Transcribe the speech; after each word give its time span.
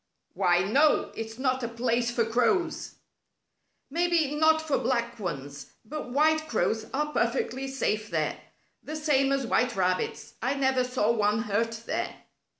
"Why, 0.33 0.63
no, 0.63 1.11
it's 1.15 1.37
not 1.37 1.61
a 1.61 1.67
place 1.67 2.09
for 2.09 2.25
crows." 2.25 2.95
"Maybe 3.91 4.33
not 4.33 4.59
for 4.59 4.79
black 4.79 5.19
ones, 5.19 5.73
but 5.85 6.09
white 6.09 6.47
crows 6.47 6.87
are 6.91 7.11
perfectly 7.13 7.67
safe 7.67 8.09
there, 8.09 8.39
the 8.81 8.95
same 8.95 9.31
as 9.31 9.45
white 9.45 9.75
rabbits. 9.75 10.33
I 10.41 10.55
never 10.55 10.83
saw 10.83 11.11
one 11.11 11.43
hurt 11.43 11.83
there." 11.85 12.15